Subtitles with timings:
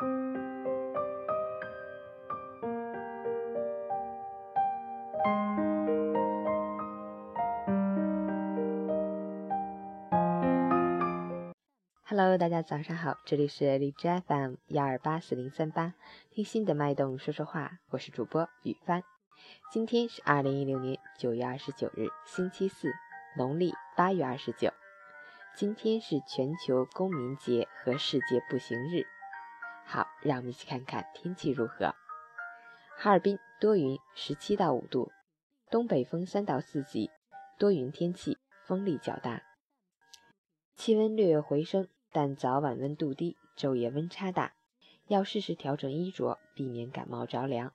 [0.00, 0.16] Hello，
[12.38, 15.92] 大家早上好，这里是荔枝 FM 幺二八四零三八，
[16.30, 19.02] 听心的脉动说说话，我是主播雨帆。
[19.70, 22.90] 今天是二零一六年九月二十九日，星期四，
[23.36, 24.72] 农历八月二十九。
[25.54, 29.04] 今天是全球公民节和世界步行日。
[29.92, 31.92] 好，让我们一起看看天气如何。
[32.96, 35.10] 哈尔滨多云，十七到五度，
[35.68, 37.10] 东北风三到四级，
[37.58, 39.42] 多云天气，风力较大，
[40.76, 41.88] 气温略有回升。
[42.12, 44.52] 但早晚温度低，昼夜温差大，
[45.08, 47.72] 要适时调整衣着，避免感冒着凉。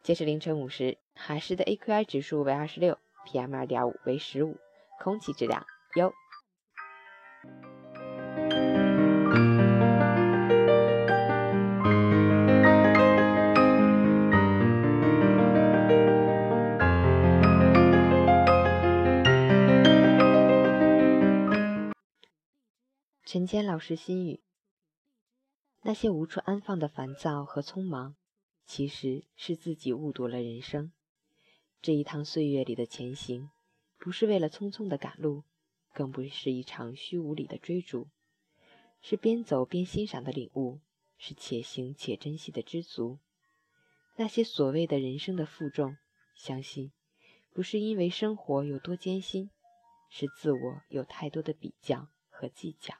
[0.00, 4.56] 截至凌晨五时，哈市的 AQI 指数为二十六，PM 二点五为十五，
[4.98, 6.10] 空气质量优。
[23.34, 24.44] 陈坚老师心语：
[25.82, 28.14] 那些无处安放的烦躁和匆忙，
[28.64, 30.92] 其实是自己误读了人生。
[31.82, 33.50] 这一趟岁月里的前行，
[33.98, 35.42] 不是为了匆匆的赶路，
[35.92, 38.06] 更不是一场虚无里的追逐，
[39.00, 40.80] 是边走边欣赏的领悟，
[41.18, 43.18] 是且行且珍惜的知足。
[44.14, 45.96] 那些所谓的人生的负重，
[46.36, 46.92] 相信
[47.52, 49.50] 不是因为生活有多艰辛，
[50.08, 52.94] 是自我有太多的比较和计较。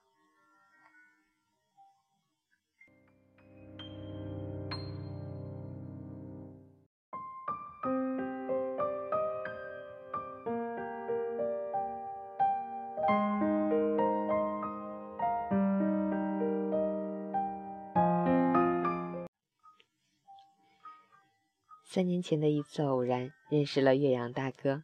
[21.94, 24.82] 三年前的一次偶然，认识了岳阳大哥，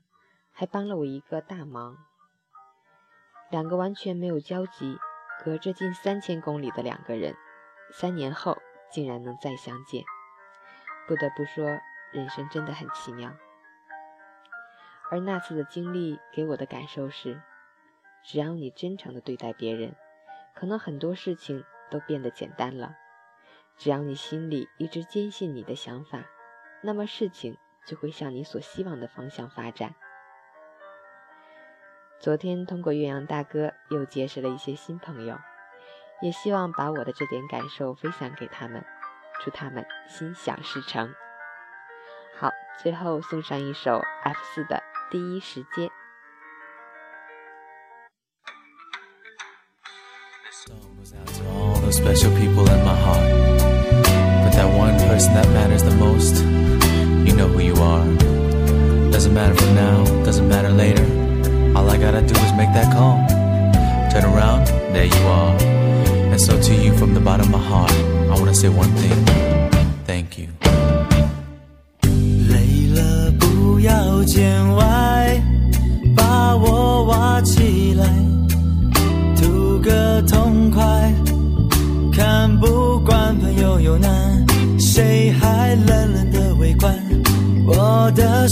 [0.52, 1.96] 还帮了我一个大忙。
[3.50, 4.96] 两个完全没有交集、
[5.44, 7.34] 隔着近三千公里的两个人，
[7.92, 8.58] 三年后
[8.92, 10.04] 竟然能再相见，
[11.08, 11.80] 不得不说，
[12.12, 13.34] 人生真的很奇妙。
[15.10, 17.42] 而那次的经历给我的感受是，
[18.22, 19.96] 只要你真诚的对待别人，
[20.54, 22.94] 可能很多事情都变得简单了。
[23.76, 26.24] 只要你心里一直坚信你的想法。
[26.82, 29.94] 那么事情就会向你所希望的方向发展。
[32.18, 35.38] 昨天通过岳阳大哥又结识了一些新朋友，
[36.20, 38.84] 也希望把我的这点感受分享给他们，
[39.42, 41.14] 祝他们心想事成。
[42.38, 42.50] 好，
[42.82, 44.76] 最后送上一首 F 四的
[45.10, 45.88] 《第一时间》。
[57.25, 58.05] You know who you are.
[59.11, 61.03] Doesn't matter for now, doesn't matter later.
[61.75, 63.17] All I gotta do is make that call.
[64.11, 65.55] Turn around, there you are.
[66.31, 67.91] And so to you from the bottom of my heart,
[68.31, 69.25] I wanna say one thing.
[70.05, 70.49] Thank you.
[72.49, 74.45] 累了不要见
[74.75, 74.88] 外，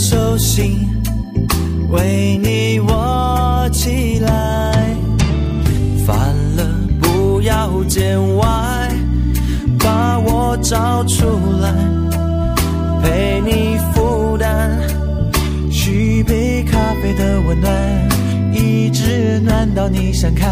[0.00, 0.88] 手心
[1.90, 4.94] 为你握起来，
[6.06, 6.16] 烦
[6.56, 6.64] 了
[7.00, 8.46] 不要见外，
[9.80, 11.26] 把我找出
[11.60, 11.74] 来，
[13.02, 14.70] 陪你负担，
[15.68, 18.08] 续杯咖啡的温暖，
[18.54, 20.46] 一直暖到你想开，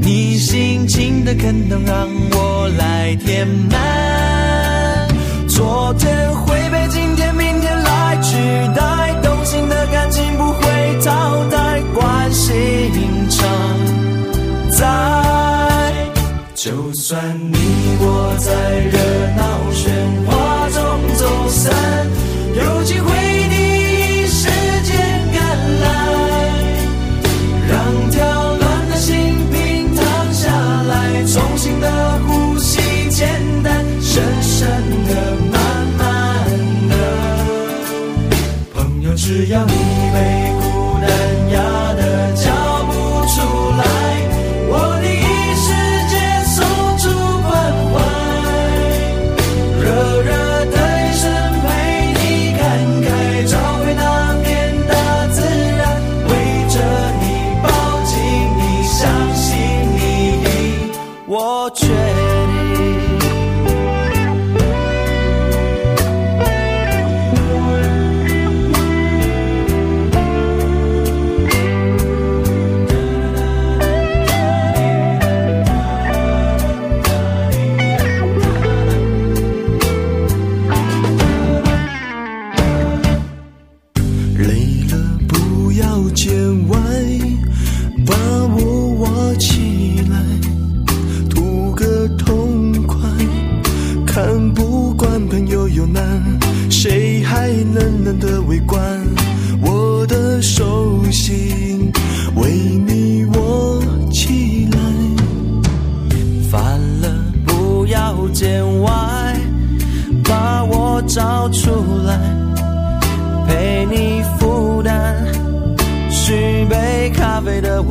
[0.00, 3.78] 你心情的坑洞让我来填满，
[39.26, 40.18] 只要你被
[40.60, 40.62] 孤
[41.00, 41.10] 单
[41.50, 41.58] 压
[41.94, 42.00] 得
[42.36, 42.44] 叫
[42.84, 42.92] 不
[43.26, 43.34] 出
[43.76, 43.82] 来，
[44.68, 45.26] 我第一
[45.58, 45.66] 时
[46.06, 46.14] 间
[46.44, 46.62] 送
[46.96, 47.10] 出
[47.42, 47.50] 关
[47.90, 47.94] 怀，
[49.82, 49.84] 热
[50.22, 50.30] 热
[50.66, 51.26] 的一生
[51.60, 51.66] 陪
[52.14, 52.62] 你看
[53.02, 53.10] 开，
[53.48, 54.00] 找回那
[54.44, 54.46] 片
[54.86, 54.94] 大
[55.32, 55.42] 自
[55.76, 55.82] 然，
[56.28, 56.30] 围
[56.70, 56.74] 着
[57.18, 57.24] 你
[57.64, 57.66] 抱
[58.04, 58.14] 紧
[58.56, 59.02] 你，相
[59.34, 59.44] 信
[59.96, 60.94] 你，
[61.26, 63.05] 我确定。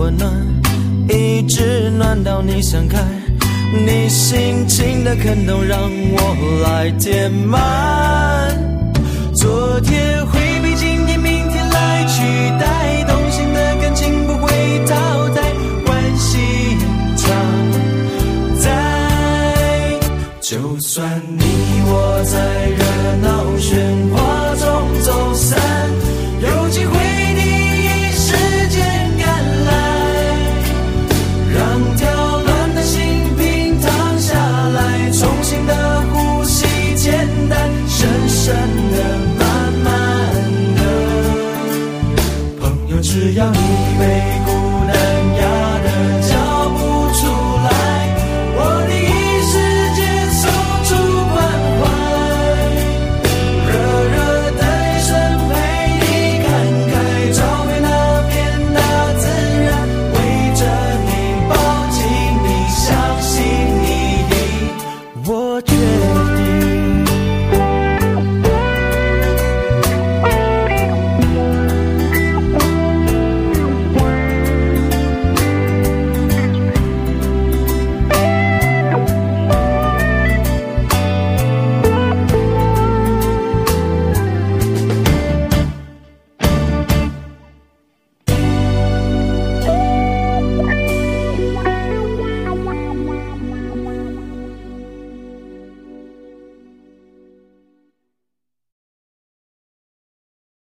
[0.05, 0.31] 温暖，
[1.09, 2.99] 一直暖到你想开。
[3.73, 8.55] 你心情的坑洞让我来填满。
[9.33, 12.21] 昨天会被今天、明天来取
[12.59, 12.94] 代，